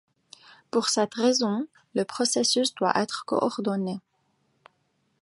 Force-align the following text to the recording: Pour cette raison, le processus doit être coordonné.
Pour 0.71 0.89
cette 0.89 1.13
raison, 1.13 1.67
le 1.93 2.05
processus 2.05 2.73
doit 2.73 2.99
être 2.99 3.23
coordonné. 3.25 3.99